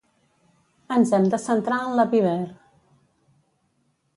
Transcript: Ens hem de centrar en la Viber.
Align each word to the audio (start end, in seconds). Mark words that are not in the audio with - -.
Ens 0.95 1.11
hem 1.17 1.27
de 1.35 1.39
centrar 1.43 1.77
en 1.91 1.93
la 1.99 2.07
Viber. 2.15 2.35